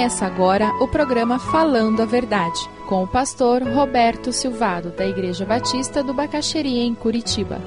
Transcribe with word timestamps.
Começa 0.00 0.24
agora 0.24 0.72
o 0.82 0.88
programa 0.88 1.38
Falando 1.38 2.00
a 2.00 2.06
Verdade, 2.06 2.58
com 2.88 3.04
o 3.04 3.06
pastor 3.06 3.62
Roberto 3.62 4.32
Silvado, 4.32 4.88
da 4.92 5.06
Igreja 5.06 5.44
Batista 5.44 6.02
do 6.02 6.14
Bacaxeria, 6.14 6.82
em 6.82 6.94
Curitiba. 6.94 7.60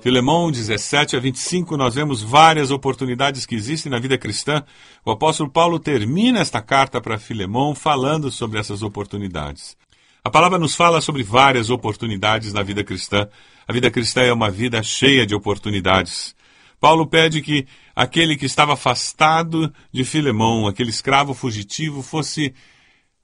Filemão 0.00 0.52
17 0.52 1.16
a 1.16 1.18
25, 1.18 1.76
nós 1.76 1.96
vemos 1.96 2.22
várias 2.22 2.70
oportunidades 2.70 3.44
que 3.44 3.56
existem 3.56 3.90
na 3.90 3.98
vida 3.98 4.16
cristã. 4.16 4.62
O 5.04 5.10
apóstolo 5.10 5.50
Paulo 5.50 5.80
termina 5.80 6.38
esta 6.38 6.62
carta 6.62 7.00
para 7.00 7.18
Filemão 7.18 7.74
falando 7.74 8.30
sobre 8.30 8.60
essas 8.60 8.84
oportunidades. 8.84 9.76
A 10.26 10.30
palavra 10.30 10.58
nos 10.58 10.74
fala 10.74 11.00
sobre 11.00 11.22
várias 11.22 11.70
oportunidades 11.70 12.52
na 12.52 12.60
vida 12.60 12.82
cristã. 12.82 13.28
A 13.64 13.72
vida 13.72 13.92
cristã 13.92 14.22
é 14.22 14.32
uma 14.32 14.50
vida 14.50 14.82
cheia 14.82 15.24
de 15.24 15.36
oportunidades. 15.36 16.34
Paulo 16.80 17.06
pede 17.06 17.40
que 17.40 17.64
aquele 17.94 18.36
que 18.36 18.44
estava 18.44 18.72
afastado 18.72 19.72
de 19.92 20.02
Filemão, 20.02 20.66
aquele 20.66 20.90
escravo 20.90 21.32
fugitivo, 21.32 22.02
fosse 22.02 22.52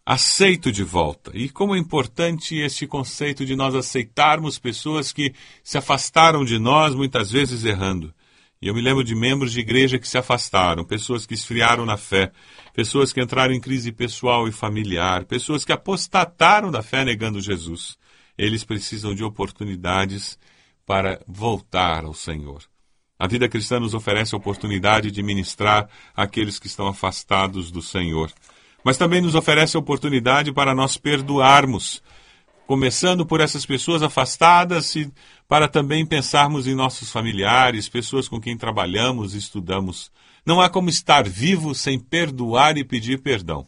aceito 0.07 0.71
de 0.71 0.85
volta. 0.85 1.33
E 1.35 1.49
como 1.49 1.75
é 1.75 1.79
importante 1.79 2.55
este 2.55 2.87
conceito 2.87 3.45
de 3.45 3.57
nós 3.57 3.75
aceitarmos 3.75 4.57
pessoas 4.61 5.11
que 5.11 5.35
se 5.65 5.77
afastaram 5.77 6.45
de 6.45 6.57
nós, 6.57 6.95
muitas 6.95 7.33
vezes 7.33 7.65
errando. 7.65 8.15
E 8.63 8.69
eu 8.69 8.75
me 8.75 8.81
lembro 8.81 9.03
de 9.03 9.15
membros 9.15 9.53
de 9.53 9.59
igreja 9.61 9.99
que 9.99 10.09
se 10.09 10.17
afastaram, 10.17 10.85
pessoas 10.85 11.27
que 11.27 11.35
esfriaram 11.35 11.85
na 11.85 11.97
fé, 11.97 12.31
pessoas 12.73 13.13
que 13.13 13.21
entraram 13.21 13.53
em 13.53 13.61
crise 13.61 13.91
pessoal 13.91 14.47
e 14.47 14.53
familiar, 14.53 15.25
pessoas 15.25 15.65
que 15.65 15.73
apostataram 15.73 16.71
da 16.71 16.81
fé 16.81 17.05
negando 17.05 17.41
Jesus. 17.41 17.99
Eles 18.39 18.63
precisam 18.63 19.15
de 19.15 19.25
oportunidades 19.25 20.39
para 20.87 21.21
voltar 21.27 22.05
ao 22.05 22.15
Senhor. 22.15 22.63
A 23.19 23.27
vida 23.27 23.49
cristã 23.49 23.81
nos 23.81 23.95
oferece 23.95 24.35
a 24.35 24.39
oportunidade 24.39 25.11
de 25.11 25.23
ministrar 25.23 25.89
àqueles 26.15 26.59
que 26.61 26.69
estão 26.69 26.87
afastados 26.87 27.71
do 27.71 27.83
Senhor 27.83 28.33
mas 28.85 28.97
também 28.97 29.21
nos 29.21 29.35
oferece 29.35 29.77
a 29.77 29.81
oportunidade 29.81 30.53
para 30.53 30.75
nós 30.75 30.97
perdoarmos, 30.97 32.03
começando 32.67 33.27
por 33.27 33.41
essas 33.41 33.67
pessoas 33.67 34.03
afastadas 34.03 34.95
e 34.97 35.13
para 35.49 35.69
também 35.69 36.07
pensarmos 36.07 36.67
em 36.67 36.75
nossos 36.75 37.11
familiares, 37.11 37.89
pessoas 37.89 38.29
com 38.29 38.41
quem 38.41 38.57
trabalhamos 38.57 39.35
e 39.35 39.39
estudamos. 39.39 40.11
Não 40.45 40.61
há 40.61 40.69
como 40.69 40.89
estar 40.89 41.29
vivo 41.29 41.75
sem 41.75 41.99
perdoar 41.99 42.77
e 42.79 42.85
pedir 42.85 43.21
perdão. 43.21 43.67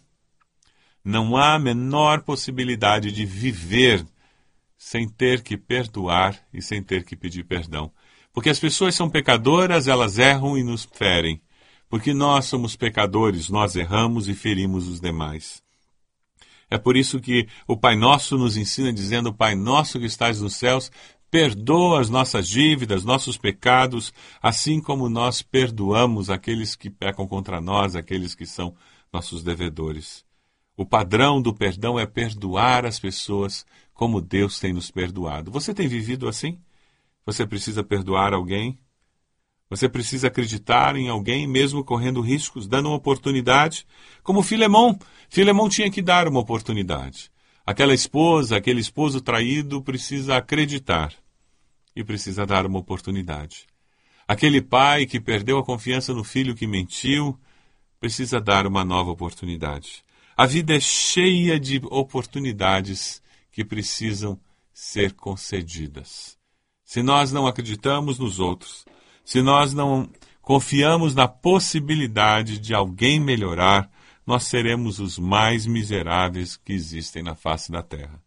Não 1.04 1.36
há 1.36 1.54
a 1.54 1.58
menor 1.58 2.22
possibilidade 2.22 3.12
de 3.12 3.26
viver 3.26 4.04
sem 4.76 5.08
ter 5.08 5.42
que 5.42 5.56
perdoar 5.56 6.38
e 6.52 6.62
sem 6.62 6.82
ter 6.82 7.04
que 7.04 7.14
pedir 7.14 7.44
perdão. 7.44 7.90
Porque 8.32 8.50
as 8.50 8.58
pessoas 8.58 8.94
são 8.94 9.08
pecadoras, 9.08 9.86
elas 9.86 10.18
erram 10.18 10.56
e 10.56 10.62
nos 10.62 10.84
ferem 10.84 11.40
porque 11.94 12.12
nós 12.12 12.46
somos 12.46 12.74
pecadores, 12.74 13.48
nós 13.48 13.76
erramos 13.76 14.28
e 14.28 14.34
ferimos 14.34 14.88
os 14.88 15.00
demais. 15.00 15.63
É 16.70 16.78
por 16.78 16.96
isso 16.96 17.20
que 17.20 17.46
o 17.66 17.76
Pai 17.76 17.96
Nosso 17.96 18.36
nos 18.38 18.56
ensina 18.56 18.92
dizendo: 18.92 19.32
Pai 19.32 19.54
Nosso 19.54 19.98
que 19.98 20.06
estás 20.06 20.40
nos 20.40 20.56
céus, 20.56 20.90
perdoa 21.30 22.00
as 22.00 22.08
nossas 22.08 22.48
dívidas, 22.48 23.04
nossos 23.04 23.36
pecados, 23.36 24.12
assim 24.40 24.80
como 24.80 25.08
nós 25.08 25.42
perdoamos 25.42 26.30
aqueles 26.30 26.76
que 26.76 26.88
pecam 26.88 27.26
contra 27.26 27.60
nós, 27.60 27.96
aqueles 27.96 28.34
que 28.34 28.46
são 28.46 28.74
nossos 29.12 29.42
devedores. 29.42 30.24
O 30.76 30.84
padrão 30.84 31.40
do 31.40 31.54
perdão 31.54 31.98
é 31.98 32.06
perdoar 32.06 32.84
as 32.86 32.98
pessoas 32.98 33.64
como 33.92 34.20
Deus 34.20 34.58
tem 34.58 34.72
nos 34.72 34.90
perdoado. 34.90 35.50
Você 35.50 35.72
tem 35.72 35.86
vivido 35.86 36.28
assim? 36.28 36.58
Você 37.24 37.46
precisa 37.46 37.82
perdoar 37.82 38.34
alguém? 38.34 38.78
Você 39.74 39.88
precisa 39.88 40.28
acreditar 40.28 40.94
em 40.94 41.08
alguém, 41.08 41.48
mesmo 41.48 41.82
correndo 41.82 42.20
riscos, 42.20 42.68
dando 42.68 42.90
uma 42.90 42.94
oportunidade. 42.94 43.84
Como 44.22 44.40
Filemão. 44.40 44.96
Filemão 45.28 45.68
tinha 45.68 45.90
que 45.90 46.00
dar 46.00 46.28
uma 46.28 46.38
oportunidade. 46.38 47.28
Aquela 47.66 47.92
esposa, 47.92 48.56
aquele 48.56 48.78
esposo 48.78 49.20
traído 49.20 49.82
precisa 49.82 50.36
acreditar 50.36 51.12
e 51.96 52.04
precisa 52.04 52.46
dar 52.46 52.66
uma 52.66 52.78
oportunidade. 52.78 53.66
Aquele 54.28 54.62
pai 54.62 55.06
que 55.06 55.18
perdeu 55.18 55.58
a 55.58 55.64
confiança 55.64 56.14
no 56.14 56.22
filho 56.22 56.54
que 56.54 56.68
mentiu 56.68 57.36
precisa 57.98 58.40
dar 58.40 58.68
uma 58.68 58.84
nova 58.84 59.10
oportunidade. 59.10 60.04
A 60.36 60.46
vida 60.46 60.76
é 60.76 60.80
cheia 60.80 61.58
de 61.58 61.80
oportunidades 61.90 63.20
que 63.50 63.64
precisam 63.64 64.38
ser 64.72 65.14
concedidas. 65.14 66.38
Se 66.84 67.02
nós 67.02 67.32
não 67.32 67.44
acreditamos 67.44 68.20
nos 68.20 68.38
outros, 68.38 68.84
se 69.24 69.40
nós 69.42 69.72
não 69.72 70.08
confiamos 70.42 71.14
na 71.14 71.26
possibilidade 71.26 72.58
de 72.58 72.74
alguém 72.74 73.18
melhorar, 73.18 73.90
nós 74.26 74.44
seremos 74.44 74.98
os 74.98 75.18
mais 75.18 75.66
miseráveis 75.66 76.56
que 76.56 76.72
existem 76.72 77.22
na 77.22 77.34
face 77.34 77.72
da 77.72 77.82
terra. 77.82 78.22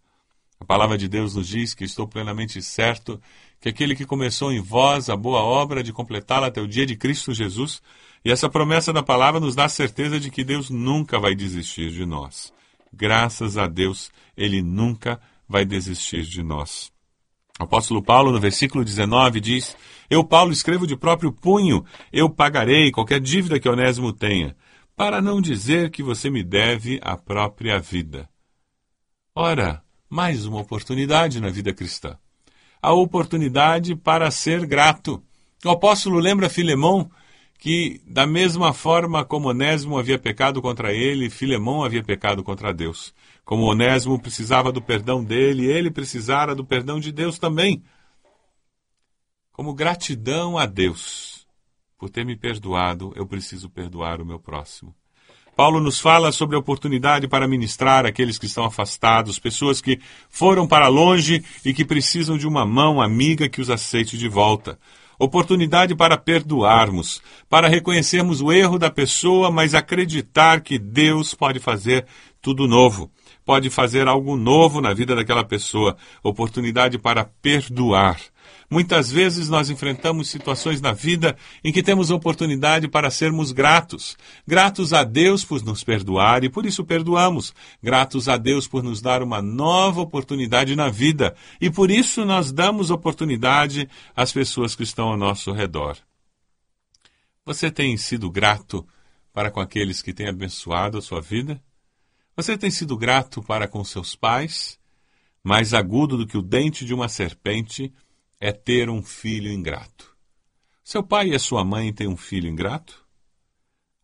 A 0.60 0.66
palavra 0.66 0.98
de 0.98 1.08
Deus 1.08 1.36
nos 1.36 1.48
diz 1.48 1.74
que 1.74 1.84
estou 1.84 2.08
plenamente 2.08 2.62
certo 2.62 3.22
que 3.60 3.70
aquele 3.70 3.96
que 3.96 4.06
começou 4.06 4.52
em 4.52 4.62
vós 4.62 5.10
a 5.10 5.16
boa 5.16 5.42
obra 5.42 5.84
de 5.84 5.94
completá-la 5.94 6.48
até 6.48 6.62
o 6.62 6.68
dia 6.68 6.86
de 6.86 6.96
Cristo 6.96 7.34
Jesus, 7.34 7.82
e 8.24 8.32
essa 8.32 8.50
promessa 8.50 8.92
da 8.92 9.04
palavra 9.04 9.40
nos 9.40 9.56
dá 9.56 9.66
a 9.66 9.70
certeza 9.70 10.20
de 10.20 10.30
que 10.30 10.44
Deus 10.44 10.70
nunca 10.70 11.20
vai 11.20 11.36
desistir 11.36 11.92
de 11.92 12.06
nós. 12.06 12.54
Graças 12.92 13.58
a 13.58 13.68
Deus, 13.68 14.12
Ele 14.36 14.62
nunca 14.62 15.20
vai 15.48 15.66
desistir 15.66 16.24
de 16.24 16.44
nós. 16.44 16.92
O 17.60 17.64
apóstolo 17.64 18.04
Paulo, 18.04 18.32
no 18.32 18.40
versículo 18.40 18.86
19, 18.86 19.40
diz: 19.40 19.76
Eu, 20.10 20.24
Paulo, 20.24 20.52
escrevo 20.52 20.86
de 20.86 20.96
próprio 20.96 21.32
punho, 21.32 21.84
eu 22.14 22.30
pagarei 22.30 22.92
qualquer 22.92 23.20
dívida 23.20 23.60
que 23.60 23.68
Onésimo 23.68 24.14
tenha, 24.14 24.56
para 24.96 25.22
não 25.22 25.42
dizer 25.42 25.90
que 25.90 26.04
você 26.04 26.30
me 26.30 26.44
deve 26.44 27.00
a 27.02 27.18
própria 27.18 27.80
vida. 27.80 28.30
Ora, 29.36 29.84
mais 30.10 30.46
uma 30.46 30.60
oportunidade 30.60 31.42
na 31.42 31.50
vida 31.50 31.74
cristã. 31.74 32.18
A 32.82 32.94
oportunidade 32.94 33.96
para 33.96 34.32
ser 34.32 34.66
grato. 34.66 35.22
O 35.66 35.70
apóstolo 35.70 36.20
lembra 36.20 36.50
Filemão 36.50 37.10
que, 37.58 38.02
da 38.06 38.28
mesma 38.28 38.72
forma 38.72 39.26
como 39.26 39.50
Onésimo 39.50 39.98
havia 39.98 40.20
pecado 40.20 40.62
contra 40.62 40.94
ele, 40.94 41.30
Filemão 41.30 41.84
havia 41.84 42.04
pecado 42.04 42.44
contra 42.44 42.74
Deus. 42.74 43.14
Como 43.44 43.64
Onésimo 43.64 44.20
precisava 44.20 44.72
do 44.72 44.82
perdão 44.82 45.24
dele, 45.24 45.66
ele 45.66 45.90
precisara 45.90 46.54
do 46.54 46.64
perdão 46.64 47.00
de 47.00 47.12
Deus 47.12 47.40
também. 47.40 47.84
Como 49.52 49.74
gratidão 49.74 50.58
a 50.58 50.66
Deus 50.66 51.48
por 51.98 52.10
ter 52.12 52.24
me 52.24 52.36
perdoado, 52.36 53.12
eu 53.16 53.26
preciso 53.26 53.70
perdoar 53.70 54.22
o 54.22 54.26
meu 54.26 54.40
próximo. 54.40 54.94
Paulo 55.56 55.82
nos 55.82 56.00
fala 56.00 56.32
sobre 56.32 56.56
a 56.56 56.60
oportunidade 56.60 57.28
para 57.28 57.48
ministrar 57.48 58.06
aqueles 58.06 58.38
que 58.38 58.46
estão 58.46 58.66
afastados, 58.66 59.40
pessoas 59.40 59.82
que 59.82 60.00
foram 60.30 60.68
para 60.68 60.88
longe 60.88 61.44
e 61.66 61.74
que 61.74 61.84
precisam 61.84 62.38
de 62.38 62.48
uma 62.48 62.64
mão 62.64 63.02
amiga 63.02 63.50
que 63.50 63.60
os 63.60 63.72
aceite 63.72 64.16
de 64.16 64.30
volta 64.30 64.78
oportunidade 65.20 65.96
para 65.96 66.18
perdoarmos, 66.18 67.22
para 67.50 67.68
reconhecermos 67.68 68.42
o 68.42 68.52
erro 68.52 68.78
da 68.78 68.90
pessoa, 68.90 69.50
mas 69.50 69.74
acreditar 69.74 70.62
que 70.62 70.78
Deus 70.78 71.34
pode 71.34 71.60
fazer 71.60 72.06
tudo 72.42 72.68
novo, 72.68 73.12
pode 73.46 73.70
fazer 73.70 74.08
algo 74.08 74.36
novo 74.38 74.80
na 74.80 74.94
vida 74.94 75.16
daquela 75.16 75.44
pessoa, 75.44 75.98
oportunidade 76.24 76.98
para 76.98 77.26
perdoar. 77.26 78.20
Muitas 78.70 79.10
vezes 79.10 79.48
nós 79.48 79.70
enfrentamos 79.70 80.30
situações 80.30 80.82
na 80.82 80.92
vida 80.92 81.38
em 81.64 81.72
que 81.72 81.82
temos 81.82 82.12
oportunidade 82.12 82.88
para 82.88 83.10
sermos 83.10 83.52
gratos. 83.52 84.18
Gratos 84.46 84.94
a 84.94 85.04
Deus 85.04 85.46
por 85.46 85.64
nos 85.64 85.84
perdoar 85.84 86.44
e 86.44 86.50
por 86.50 86.66
isso 86.66 86.84
perdoamos. 86.84 87.54
Gratos 87.82 88.28
a 88.28 88.38
Deus 88.38 88.68
por 88.68 88.84
nos 88.84 89.02
dar 89.02 89.24
uma 89.24 89.42
nova 89.42 90.02
oportunidade 90.02 90.76
na 90.76 90.90
vida 90.90 91.36
e 91.62 91.70
por 91.70 91.90
isso 91.90 92.26
nós 92.26 92.52
damos 92.52 92.92
oportunidade 92.92 93.90
às 94.16 94.32
pessoas 94.32 94.76
que 94.76 94.84
estão 94.84 95.10
ao 95.10 95.18
nosso 95.18 95.52
redor. 95.52 95.98
Você 97.46 97.72
tem 97.72 97.96
sido 97.96 98.30
grato 98.30 98.86
para 99.32 99.50
com 99.50 99.62
aqueles 99.62 100.02
que 100.02 100.14
têm 100.14 100.28
abençoado 100.28 100.98
a 100.98 101.02
sua 101.02 101.22
vida? 101.22 101.62
Você 102.36 102.58
tem 102.58 102.70
sido 102.70 102.98
grato 102.98 103.42
para 103.42 103.68
com 103.68 103.84
seus 103.84 104.16
pais? 104.16 104.78
Mais 105.42 105.74
agudo 105.74 106.18
do 106.18 106.28
que 106.28 106.38
o 106.38 106.42
dente 106.42 106.84
de 106.84 106.94
uma 106.94 107.08
serpente 107.08 107.94
é 108.40 108.52
ter 108.52 108.90
um 108.90 109.02
filho 109.02 109.52
ingrato. 109.52 110.16
Seu 110.84 111.04
pai 111.04 111.34
e 111.34 111.40
sua 111.40 111.66
mãe 111.66 111.92
têm 111.92 112.08
um 112.08 112.18
filho 112.18 112.48
ingrato? 112.48 113.06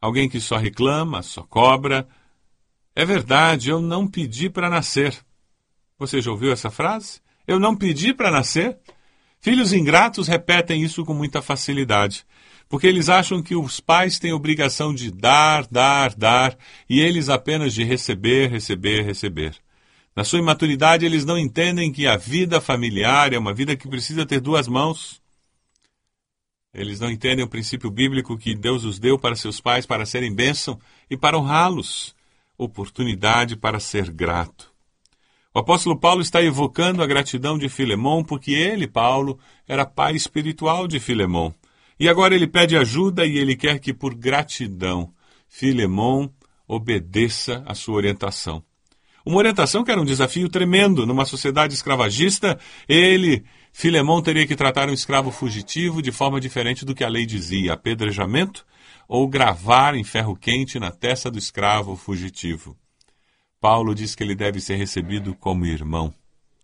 Alguém 0.01 0.27
que 0.27 0.39
só 0.39 0.57
reclama, 0.57 1.21
só 1.21 1.43
cobra. 1.43 2.07
É 2.95 3.05
verdade, 3.05 3.69
eu 3.69 3.81
não 3.81 4.07
pedi 4.07 4.49
para 4.49 4.69
nascer. 4.69 5.17
Você 5.97 6.21
já 6.21 6.31
ouviu 6.31 6.51
essa 6.51 6.69
frase? 6.69 7.21
Eu 7.47 7.59
não 7.59 7.75
pedi 7.75 8.13
para 8.13 8.31
nascer? 8.31 8.77
Filhos 9.39 9.73
ingratos 9.73 10.27
repetem 10.27 10.81
isso 10.81 11.03
com 11.05 11.13
muita 11.13 11.41
facilidade, 11.41 12.25
porque 12.69 12.87
eles 12.87 13.09
acham 13.09 13.43
que 13.43 13.55
os 13.55 13.79
pais 13.79 14.17
têm 14.17 14.31
obrigação 14.31 14.93
de 14.93 15.11
dar, 15.11 15.67
dar, 15.67 16.15
dar, 16.15 16.57
e 16.89 17.01
eles 17.01 17.27
apenas 17.27 17.73
de 17.73 17.83
receber, 17.83 18.49
receber, 18.49 19.03
receber. 19.03 19.62
Na 20.15 20.23
sua 20.23 20.39
imaturidade, 20.39 21.05
eles 21.05 21.25
não 21.25 21.37
entendem 21.37 21.91
que 21.91 22.05
a 22.05 22.17
vida 22.17 22.61
familiar 22.61 23.33
é 23.33 23.37
uma 23.37 23.53
vida 23.53 23.75
que 23.75 23.87
precisa 23.87 24.25
ter 24.25 24.39
duas 24.39 24.67
mãos. 24.67 25.21
Eles 26.73 26.99
não 26.99 27.09
entendem 27.09 27.43
o 27.43 27.49
princípio 27.49 27.89
bíblico 27.89 28.37
que 28.37 28.55
Deus 28.55 28.83
os 28.83 28.99
deu 28.99 29.17
para 29.17 29.35
seus 29.35 29.59
pais 29.59 29.85
para 29.85 30.05
serem 30.05 30.33
bênção 30.33 30.79
e 31.09 31.17
para 31.17 31.37
honrá-los 31.37 32.15
oportunidade 32.57 33.55
para 33.55 33.79
ser 33.79 34.11
grato. 34.11 34.71
O 35.53 35.59
apóstolo 35.59 35.99
Paulo 35.99 36.21
está 36.21 36.41
evocando 36.41 37.03
a 37.03 37.07
gratidão 37.07 37.57
de 37.57 37.69
Filemão 37.69 38.23
porque 38.23 38.51
ele, 38.51 38.87
Paulo, 38.87 39.39
era 39.67 39.85
pai 39.85 40.15
espiritual 40.15 40.87
de 40.87 40.99
Filemão. 40.99 41.53
E 41.99 42.09
agora 42.09 42.33
ele 42.33 42.47
pede 42.47 42.75
ajuda 42.75 43.25
e 43.25 43.37
ele 43.37 43.55
quer 43.55 43.79
que, 43.79 43.93
por 43.93 44.15
gratidão, 44.15 45.13
Filemão 45.47 46.33
obedeça 46.67 47.63
à 47.67 47.75
sua 47.75 47.95
orientação. 47.95 48.63
Uma 49.25 49.37
orientação 49.37 49.83
que 49.83 49.91
era 49.91 50.01
um 50.01 50.05
desafio 50.05 50.49
tremendo. 50.49 51.05
Numa 51.05 51.25
sociedade 51.25 51.73
escravagista, 51.73 52.59
ele, 52.87 53.43
Filemão, 53.71 54.21
teria 54.21 54.45
que 54.45 54.55
tratar 54.55 54.89
um 54.89 54.93
escravo 54.93 55.31
fugitivo 55.31 56.01
de 56.01 56.11
forma 56.11 56.41
diferente 56.41 56.83
do 56.83 56.93
que 56.93 57.03
a 57.03 57.09
lei 57.09 57.25
dizia: 57.25 57.73
apedrejamento 57.73 58.65
ou 59.07 59.27
gravar 59.27 59.95
em 59.95 60.03
ferro 60.03 60.35
quente 60.35 60.79
na 60.79 60.91
testa 60.91 61.31
do 61.31 61.37
escravo 61.37 61.95
fugitivo. 61.95 62.77
Paulo 63.61 63.95
diz 63.95 64.13
que 64.13 64.23
ele 64.23 64.35
deve 64.35 64.59
ser 64.59 64.75
recebido 64.75 65.33
como 65.35 65.65
irmão. 65.65 66.13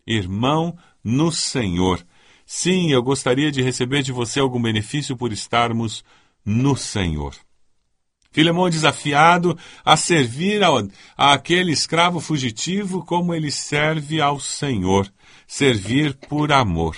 Irmão 0.05 0.77
no 1.03 1.31
Senhor. 1.31 2.05
Sim, 2.45 2.91
eu 2.91 3.01
gostaria 3.01 3.51
de 3.51 3.61
receber 3.61 4.01
de 4.01 4.11
você 4.11 4.39
algum 4.39 4.61
benefício 4.61 5.15
por 5.15 5.31
estarmos 5.31 6.03
no 6.43 6.75
Senhor. 6.75 7.35
Filemão 8.31 8.67
é 8.67 8.69
desafiado 8.69 9.57
a 9.83 9.97
servir 9.97 10.61
aquele 11.17 11.71
escravo 11.71 12.19
fugitivo 12.19 13.03
como 13.03 13.33
ele 13.33 13.51
serve 13.51 14.21
ao 14.21 14.39
Senhor, 14.39 15.11
servir 15.47 16.15
por 16.15 16.51
amor. 16.51 16.95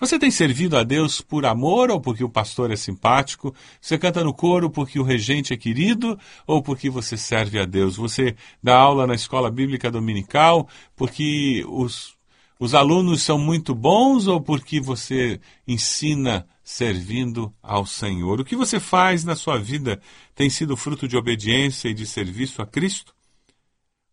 Você 0.00 0.18
tem 0.18 0.30
servido 0.30 0.78
a 0.78 0.82
Deus 0.82 1.20
por 1.20 1.44
amor 1.44 1.90
ou 1.90 2.00
porque 2.00 2.24
o 2.24 2.30
pastor 2.30 2.70
é 2.70 2.76
simpático? 2.76 3.54
Você 3.78 3.98
canta 3.98 4.24
no 4.24 4.32
coro 4.32 4.70
porque 4.70 4.98
o 4.98 5.02
regente 5.02 5.52
é 5.52 5.58
querido 5.58 6.18
ou 6.46 6.62
porque 6.62 6.88
você 6.88 7.18
serve 7.18 7.58
a 7.58 7.66
Deus? 7.66 7.96
Você 7.96 8.34
dá 8.62 8.78
aula 8.78 9.06
na 9.06 9.14
escola 9.14 9.50
bíblica 9.50 9.90
dominical 9.90 10.66
porque 10.96 11.62
os, 11.68 12.14
os 12.58 12.74
alunos 12.74 13.20
são 13.20 13.38
muito 13.38 13.74
bons 13.74 14.26
ou 14.26 14.40
porque 14.40 14.80
você 14.80 15.38
ensina 15.68 16.46
servindo 16.70 17.52
ao 17.60 17.84
Senhor? 17.84 18.40
O 18.40 18.44
que 18.44 18.54
você 18.54 18.78
faz 18.78 19.24
na 19.24 19.34
sua 19.34 19.58
vida 19.58 20.00
tem 20.34 20.48
sido 20.48 20.76
fruto 20.76 21.08
de 21.08 21.16
obediência 21.16 21.88
e 21.88 21.94
de 21.94 22.06
serviço 22.06 22.62
a 22.62 22.66
Cristo? 22.66 23.12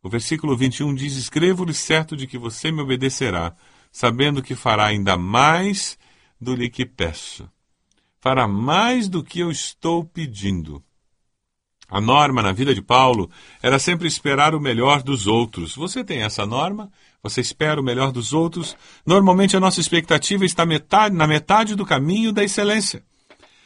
O 0.02 0.10
versículo 0.10 0.58
21 0.58 0.96
diz: 0.96 1.16
Escrevo-lhe 1.16 1.74
certo 1.74 2.18
de 2.18 2.26
que 2.26 2.38
você 2.38 2.72
me 2.72 2.82
obedecerá 2.82 3.56
sabendo 3.92 4.42
que 4.42 4.56
fará 4.56 4.88
ainda 4.88 5.16
mais 5.16 5.98
do 6.42 6.58
que 6.70 6.86
peço. 6.86 7.50
Fará 8.20 8.48
mais 8.48 9.08
do 9.08 9.24
que 9.24 9.40
eu 9.40 9.52
estou 9.52 10.04
pedindo. 10.04 10.84
A 11.90 12.02
norma 12.02 12.42
na 12.42 12.52
vida 12.52 12.76
de 12.76 12.82
Paulo 12.82 13.30
era 13.62 13.80
sempre 13.80 14.08
esperar 14.08 14.54
o 14.54 14.60
melhor 14.60 15.02
dos 15.02 15.26
outros. 15.26 15.74
Você 15.76 16.04
tem 16.04 16.22
essa 16.22 16.46
norma? 16.46 16.92
Você 17.24 17.40
espera 17.40 17.80
o 17.80 17.84
melhor 17.84 18.12
dos 18.12 18.34
outros? 18.34 18.76
Normalmente 19.06 19.56
a 19.56 19.60
nossa 19.60 19.80
expectativa 19.80 20.44
está 20.44 20.66
metade, 20.66 21.16
na 21.16 21.26
metade 21.26 21.76
do 21.76 21.86
caminho 21.86 22.34
da 22.34 22.44
excelência. 22.44 23.04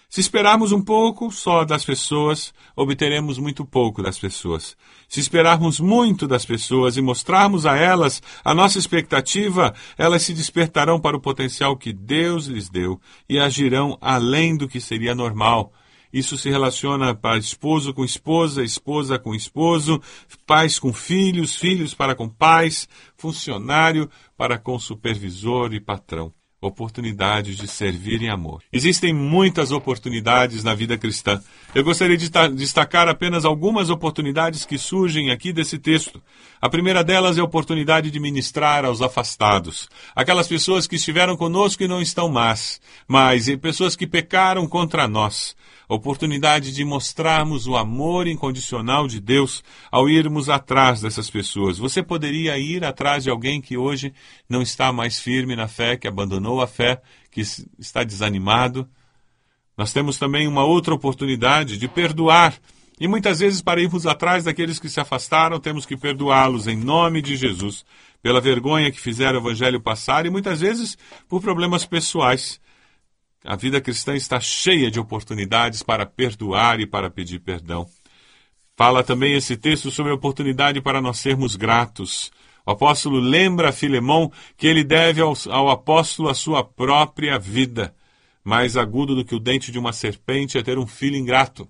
Se 0.08 0.20
esperarmos 0.20 0.72
um 0.72 0.82
pouco 0.82 1.32
só 1.32 1.64
das 1.64 1.86
pessoas, 1.86 2.54
obteremos 2.76 3.40
muito 3.40 3.66
pouco 3.66 4.04
das 4.04 4.20
pessoas. 4.20 4.76
Se 5.08 5.20
esperarmos 5.20 5.80
muito 5.80 6.28
das 6.28 6.46
pessoas 6.46 6.98
e 6.98 7.02
mostrarmos 7.02 7.66
a 7.66 7.78
elas 7.78 8.22
a 8.44 8.54
nossa 8.54 8.78
expectativa, 8.78 9.74
elas 9.98 10.22
se 10.22 10.34
despertarão 10.34 11.00
para 11.00 11.16
o 11.16 11.22
potencial 11.22 11.78
que 11.78 11.94
Deus 11.94 12.46
lhes 12.46 12.70
deu 12.70 13.00
e 13.28 13.40
agirão 13.40 13.98
além 14.02 14.56
do 14.58 14.68
que 14.68 14.82
seria 14.82 15.16
normal. 15.16 15.72
Isso 16.12 16.38
se 16.38 16.50
relaciona 16.50 17.16
para 17.16 17.38
esposo 17.38 17.94
com 17.94 18.04
esposa, 18.04 18.64
esposa 18.64 19.18
com 19.18 19.34
esposo, 19.34 20.02
pais 20.46 20.78
com 20.78 20.92
filhos, 20.92 21.56
filhos 21.56 21.94
para 21.94 22.16
com 22.16 22.28
pais, 22.28 22.88
funcionário 23.16 24.10
para 24.36 24.58
com 24.58 24.78
supervisor 24.78 25.74
e 25.74 25.80
patrão 25.80 26.34
oportunidades 26.62 27.58
de 27.58 27.68
servir 27.68 28.22
em 28.22 28.30
amor. 28.30 28.62
Existem 28.72 29.12
muitas 29.12 29.72
oportunidades 29.72 30.64
na 30.64 30.76
vida 30.76 30.96
cristã. 30.96 31.42
Eu 31.74 31.84
gostaria 31.84 32.16
de 32.16 32.30
destacar 32.56 33.10
apenas 33.10 33.46
algumas 33.46 33.90
oportunidades 33.90 34.64
que 34.64 34.78
surgem 34.78 35.32
aqui 35.32 35.52
desse 35.52 35.80
texto. 35.80 36.22
A 36.62 36.70
primeira 36.70 37.04
delas 37.04 37.38
é 37.38 37.42
a 37.42 37.44
oportunidade 37.44 38.12
de 38.12 38.20
ministrar 38.20 38.86
aos 38.86 39.02
afastados, 39.02 39.90
aquelas 40.16 40.48
pessoas 40.48 40.86
que 40.86 40.98
estiveram 40.98 41.36
conosco 41.36 41.82
e 41.82 41.88
não 41.88 42.00
estão 42.00 42.30
mais, 42.30 42.80
mas 43.08 43.50
pessoas 43.56 43.96
que 43.96 44.06
pecaram 44.06 44.68
contra 44.68 45.08
nós 45.08 45.56
oportunidade 45.94 46.72
de 46.72 46.86
mostrarmos 46.86 47.68
o 47.68 47.76
amor 47.76 48.28
incondicional 48.28 49.08
de 49.08 49.20
Deus 49.20 49.62
ao 49.92 50.10
irmos 50.10 50.50
atrás 50.50 51.02
dessas 51.02 51.30
pessoas. 51.30 51.78
Você 51.78 52.02
poderia 52.02 52.58
ir 52.58 52.86
atrás 52.86 53.24
de 53.24 53.30
alguém 53.30 53.60
que 53.60 53.76
hoje 53.78 54.14
não 54.48 54.62
está 54.62 54.94
mais 54.94 55.20
firme 55.20 55.56
na 55.56 55.68
fé, 55.68 55.98
que 55.98 56.08
abandonou 56.08 56.51
a 56.60 56.68
fé, 56.68 57.02
que 57.30 57.42
está 57.80 58.04
desanimado. 58.04 58.90
Nós 59.78 59.94
temos 59.94 60.18
também 60.18 60.48
uma 60.48 60.64
outra 60.66 60.94
oportunidade 60.94 61.78
de 61.78 61.88
perdoar. 61.88 62.54
E 63.00 63.08
muitas 63.08 63.40
vezes, 63.40 63.62
para 63.62 63.82
irmos 63.82 64.06
atrás 64.06 64.44
daqueles 64.44 64.80
que 64.80 64.90
se 64.90 65.00
afastaram, 65.00 65.60
temos 65.60 65.86
que 65.86 65.98
perdoá-los 65.98 66.68
em 66.68 66.78
nome 66.78 67.22
de 67.22 67.36
Jesus, 67.36 67.86
pela 68.22 68.42
vergonha 68.42 68.92
que 68.92 69.00
fizeram 69.00 69.40
o 69.40 69.42
evangelho 69.42 69.82
passar 69.82 70.26
e 70.26 70.30
muitas 70.30 70.60
vezes 70.60 70.98
por 71.28 71.42
problemas 71.42 71.86
pessoais. 71.86 72.60
A 73.44 73.56
vida 73.56 73.82
cristã 73.82 74.16
está 74.16 74.40
cheia 74.40 74.92
de 74.92 75.00
oportunidades 75.00 75.82
para 75.82 76.06
perdoar 76.06 76.80
e 76.80 76.86
para 76.86 77.10
pedir 77.10 77.40
perdão. 77.40 77.88
Fala 78.78 79.04
também 79.04 79.34
esse 79.34 79.58
texto 79.58 79.90
sobre 79.90 80.12
a 80.12 80.16
oportunidade 80.16 80.80
para 80.82 81.02
nós 81.02 81.18
sermos 81.18 81.56
gratos. 81.56 82.32
O 82.66 82.72
apóstolo 82.72 83.20
lembra 83.20 83.70
a 83.70 83.74
Filemão 83.74 84.32
que 84.56 84.68
ele 84.68 84.84
deve 84.84 85.22
ao, 85.22 85.34
ao 85.50 85.70
apóstolo 85.70 86.30
a 86.30 86.34
sua 86.34 86.64
própria 86.64 87.38
vida. 87.40 87.94
Mais 88.44 88.78
agudo 88.78 89.16
do 89.16 89.26
que 89.26 89.36
o 89.36 89.40
dente 89.40 89.72
de 89.72 89.80
uma 89.80 89.94
serpente 89.94 90.58
é 90.58 90.64
ter 90.64 90.78
um 90.78 90.88
filho 90.88 91.16
ingrato. 91.16 91.68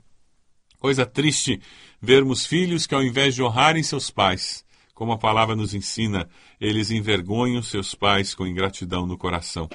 Coisa 0.79 1.05
triste 1.05 1.61
vermos 2.01 2.45
filhos 2.45 2.88
que, 2.88 2.95
ao 2.95 3.03
invés 3.03 3.35
de 3.35 3.43
honrarem 3.43 3.83
seus 3.83 4.10
pais, 4.10 4.65
como 4.93 5.12
a 5.12 5.17
palavra 5.17 5.55
nos 5.55 5.74
ensina, 5.74 6.27
eles 6.60 6.91
envergonham 6.91 7.62
seus 7.62 7.93
pais 7.93 8.33
com 8.33 8.48
ingratidão 8.48 9.05
no 9.05 9.17
coração. 9.17 9.69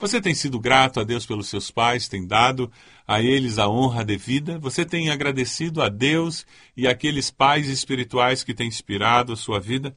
Você 0.00 0.20
tem 0.20 0.34
sido 0.34 0.60
grato 0.60 1.00
a 1.00 1.04
Deus 1.04 1.26
pelos 1.26 1.48
seus 1.48 1.70
pais, 1.70 2.08
tem 2.08 2.26
dado 2.26 2.70
a 3.06 3.20
eles 3.20 3.58
a 3.58 3.68
honra 3.68 4.04
devida? 4.04 4.58
Você 4.58 4.84
tem 4.84 5.10
agradecido 5.10 5.82
a 5.82 5.88
Deus 5.88 6.46
e 6.76 6.86
aqueles 6.86 7.30
pais 7.30 7.68
espirituais 7.68 8.44
que 8.44 8.54
têm 8.54 8.68
inspirado 8.68 9.32
a 9.32 9.36
sua 9.36 9.58
vida? 9.58 9.96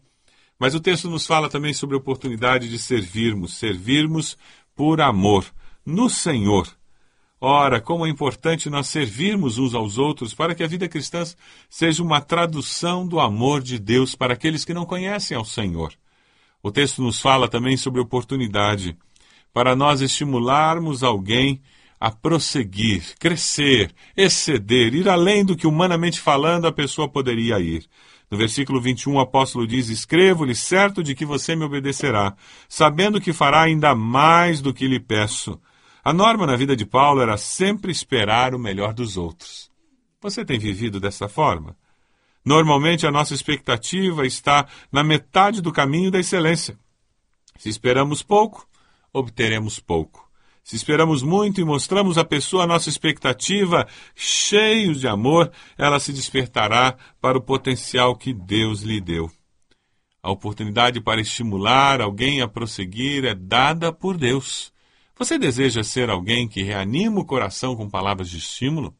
Mas 0.61 0.75
o 0.75 0.79
texto 0.79 1.09
nos 1.09 1.25
fala 1.25 1.49
também 1.49 1.73
sobre 1.73 1.95
a 1.95 1.97
oportunidade 1.97 2.69
de 2.69 2.77
servirmos, 2.77 3.55
servirmos 3.55 4.37
por 4.75 5.01
amor, 5.01 5.43
no 5.83 6.07
Senhor. 6.07 6.67
Ora, 7.41 7.81
como 7.81 8.05
é 8.05 8.09
importante 8.11 8.69
nós 8.69 8.85
servirmos 8.85 9.57
uns 9.57 9.73
aos 9.73 9.97
outros 9.97 10.35
para 10.35 10.53
que 10.53 10.63
a 10.63 10.67
vida 10.67 10.87
cristã 10.87 11.23
seja 11.67 12.03
uma 12.03 12.21
tradução 12.21 13.07
do 13.07 13.19
amor 13.19 13.63
de 13.63 13.79
Deus 13.79 14.13
para 14.13 14.35
aqueles 14.35 14.63
que 14.63 14.71
não 14.71 14.85
conhecem 14.85 15.35
ao 15.35 15.43
Senhor. 15.43 15.93
O 16.61 16.69
texto 16.69 17.01
nos 17.01 17.19
fala 17.19 17.47
também 17.47 17.75
sobre 17.75 17.99
oportunidade 17.99 18.95
para 19.51 19.75
nós 19.75 19.99
estimularmos 19.99 21.01
alguém 21.01 21.59
a 21.99 22.11
prosseguir, 22.11 23.15
crescer, 23.17 23.91
exceder, 24.15 24.93
ir 24.93 25.09
além 25.09 25.43
do 25.43 25.55
que 25.55 25.65
humanamente 25.65 26.19
falando 26.19 26.67
a 26.67 26.71
pessoa 26.71 27.09
poderia 27.09 27.59
ir. 27.59 27.83
No 28.31 28.37
versículo 28.37 28.79
21, 28.79 29.15
o 29.15 29.19
apóstolo 29.19 29.67
diz: 29.67 29.89
Escrevo-lhe 29.89 30.55
certo 30.55 31.03
de 31.03 31.13
que 31.13 31.25
você 31.25 31.53
me 31.53 31.65
obedecerá, 31.65 32.33
sabendo 32.69 33.19
que 33.19 33.33
fará 33.33 33.61
ainda 33.61 33.93
mais 33.93 34.61
do 34.61 34.73
que 34.73 34.87
lhe 34.87 35.01
peço. 35.01 35.59
A 36.01 36.13
norma 36.13 36.47
na 36.47 36.55
vida 36.55 36.73
de 36.73 36.85
Paulo 36.85 37.21
era 37.21 37.35
sempre 37.35 37.91
esperar 37.91 38.55
o 38.55 38.59
melhor 38.59 38.93
dos 38.93 39.17
outros. 39.17 39.69
Você 40.21 40.45
tem 40.45 40.57
vivido 40.57 40.97
dessa 40.97 41.27
forma? 41.27 41.75
Normalmente 42.43 43.05
a 43.05 43.11
nossa 43.11 43.33
expectativa 43.33 44.25
está 44.25 44.65
na 44.89 45.03
metade 45.03 45.61
do 45.61 45.71
caminho 45.71 46.09
da 46.09 46.19
excelência. 46.19 46.79
Se 47.57 47.67
esperamos 47.67 48.23
pouco, 48.23 48.65
obteremos 49.11 49.77
pouco. 49.77 50.30
Se 50.63 50.75
esperamos 50.75 51.23
muito 51.23 51.59
e 51.59 51.65
mostramos 51.65 52.17
à 52.17 52.23
pessoa 52.23 52.63
a 52.63 52.67
nossa 52.67 52.87
expectativa, 52.87 53.87
cheios 54.15 54.99
de 54.99 55.07
amor, 55.07 55.51
ela 55.77 55.99
se 55.99 56.13
despertará 56.13 56.95
para 57.19 57.37
o 57.37 57.41
potencial 57.41 58.15
que 58.15 58.33
Deus 58.33 58.81
lhe 58.81 59.01
deu. 59.01 59.29
A 60.23 60.31
oportunidade 60.31 61.01
para 61.01 61.19
estimular 61.19 61.99
alguém 61.99 62.41
a 62.41 62.47
prosseguir 62.47 63.25
é 63.25 63.33
dada 63.33 63.91
por 63.91 64.17
Deus. 64.17 64.71
Você 65.17 65.37
deseja 65.37 65.83
ser 65.83 66.09
alguém 66.09 66.47
que 66.47 66.61
reanima 66.61 67.19
o 67.19 67.25
coração 67.25 67.75
com 67.75 67.89
palavras 67.89 68.29
de 68.29 68.37
estímulo? 68.37 68.95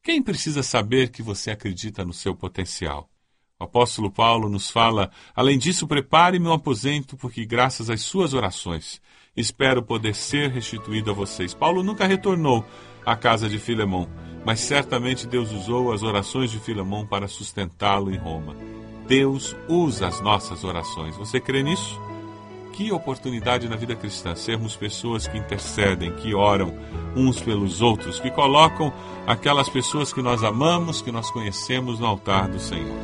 Quem 0.00 0.22
precisa 0.22 0.62
saber 0.62 1.10
que 1.10 1.22
você 1.22 1.50
acredita 1.50 2.04
no 2.04 2.12
seu 2.12 2.36
potencial? 2.36 3.10
O 3.58 3.64
apóstolo 3.64 4.10
Paulo 4.10 4.48
nos 4.48 4.70
fala: 4.70 5.10
além 5.34 5.58
disso, 5.58 5.88
prepare 5.88 6.38
meu 6.38 6.52
aposento, 6.52 7.16
porque 7.16 7.44
graças 7.44 7.90
às 7.90 8.02
suas 8.02 8.32
orações 8.32 9.00
espero 9.36 9.82
poder 9.82 10.14
ser 10.14 10.50
restituído 10.50 11.10
a 11.10 11.14
vocês. 11.14 11.54
Paulo 11.54 11.82
nunca 11.82 12.06
retornou 12.06 12.64
à 13.04 13.16
casa 13.16 13.48
de 13.48 13.58
Filemão, 13.58 14.08
mas 14.44 14.60
certamente 14.60 15.26
Deus 15.26 15.52
usou 15.52 15.92
as 15.92 16.02
orações 16.02 16.50
de 16.50 16.58
Filemão 16.58 17.06
para 17.06 17.28
sustentá-lo 17.28 18.10
em 18.12 18.18
Roma. 18.18 18.56
Deus 19.06 19.54
usa 19.68 20.06
as 20.06 20.20
nossas 20.20 20.64
orações. 20.64 21.16
Você 21.16 21.40
crê 21.40 21.62
nisso? 21.62 22.00
Que 22.72 22.90
oportunidade 22.90 23.68
na 23.68 23.76
vida 23.76 23.94
cristã 23.94 24.34
sermos 24.34 24.74
pessoas 24.74 25.28
que 25.28 25.38
intercedem, 25.38 26.12
que 26.16 26.34
oram 26.34 26.74
uns 27.14 27.40
pelos 27.40 27.80
outros, 27.80 28.18
que 28.18 28.30
colocam 28.30 28.92
aquelas 29.26 29.68
pessoas 29.68 30.12
que 30.12 30.20
nós 30.20 30.42
amamos, 30.42 31.00
que 31.00 31.12
nós 31.12 31.30
conhecemos 31.30 32.00
no 32.00 32.06
altar 32.06 32.48
do 32.48 32.58
Senhor. 32.58 33.03